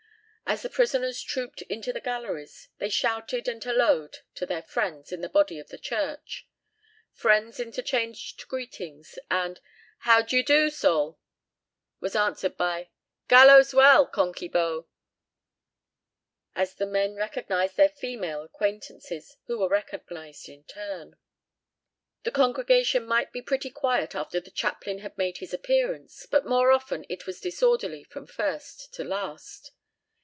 [0.51, 5.21] As the prisoners trooped into the galleries they shouted and halloed to their friends in
[5.21, 6.45] the body of the church.
[7.13, 9.61] Friends interchanged greetings, and
[9.99, 11.17] "How d'ye do, Sall?"
[12.01, 12.89] was answered by
[13.29, 14.89] "Gallows well, Conkey Beau,"
[16.53, 21.15] as the men recognized their female acquaintances, and were recognized in turn.
[22.23, 26.73] The congregation might be pretty quiet after the chaplain had made his appearance, but more
[26.73, 29.71] often it was disorderly from first to last.